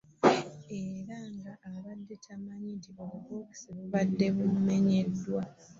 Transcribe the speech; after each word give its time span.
Era 0.81 1.17
ng'abadde 1.67 2.15
tamanyi 2.25 2.69
nti 2.77 2.89
obubookisi 3.01 3.67
bubadde 3.77 4.25
bwamenyeddwa 4.37 5.41